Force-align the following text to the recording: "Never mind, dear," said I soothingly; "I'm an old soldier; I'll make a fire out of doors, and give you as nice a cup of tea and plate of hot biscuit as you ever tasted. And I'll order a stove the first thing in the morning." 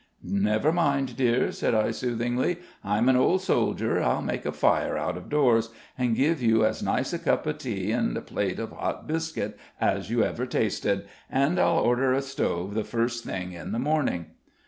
"Never 0.23 0.71
mind, 0.71 1.15
dear," 1.15 1.51
said 1.51 1.75
I 1.75 1.91
soothingly; 1.91 2.57
"I'm 2.83 3.07
an 3.07 3.15
old 3.15 3.43
soldier; 3.43 4.01
I'll 4.01 4.23
make 4.23 4.47
a 4.47 4.51
fire 4.51 4.97
out 4.97 5.15
of 5.15 5.29
doors, 5.29 5.69
and 5.95 6.15
give 6.15 6.41
you 6.41 6.65
as 6.65 6.81
nice 6.81 7.13
a 7.13 7.19
cup 7.19 7.45
of 7.45 7.59
tea 7.59 7.91
and 7.91 8.25
plate 8.25 8.57
of 8.57 8.71
hot 8.71 9.05
biscuit 9.05 9.59
as 9.79 10.09
you 10.09 10.23
ever 10.23 10.47
tasted. 10.47 11.07
And 11.29 11.59
I'll 11.59 11.77
order 11.77 12.13
a 12.13 12.23
stove 12.23 12.73
the 12.73 12.83
first 12.83 13.23
thing 13.25 13.51
in 13.53 13.73
the 13.73 13.77
morning." 13.77 14.31